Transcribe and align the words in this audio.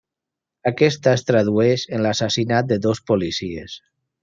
Aquesta 0.71 1.11
es 1.17 1.25
tradueix 1.27 1.85
en 1.99 2.03
l'assassinat 2.07 2.73
de 2.73 2.81
dos 2.87 3.05
policies. 3.13 3.79